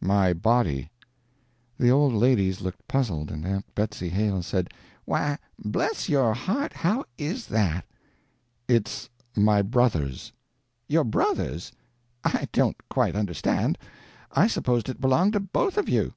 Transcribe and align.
"My 0.00 0.32
body." 0.32 0.92
The 1.76 1.90
old 1.90 2.12
ladies 2.14 2.60
looked 2.60 2.86
puzzled, 2.86 3.32
and 3.32 3.44
Aunt 3.44 3.64
Betsy 3.74 4.10
Hale 4.10 4.40
said: 4.44 4.68
"Why 5.06 5.38
bless 5.58 6.08
your 6.08 6.34
heart, 6.34 6.72
how 6.72 7.04
is 7.18 7.48
that?" 7.48 7.84
"It's 8.68 9.08
my 9.36 9.60
brother's." 9.60 10.32
"Your 10.86 11.02
brother's! 11.02 11.72
I 12.22 12.46
don't 12.52 12.76
quite 12.88 13.16
understand. 13.16 13.76
I 14.30 14.46
supposed 14.46 14.88
it 14.88 15.00
belonged 15.00 15.32
to 15.32 15.40
both 15.40 15.76
of 15.76 15.88
you." 15.88 16.14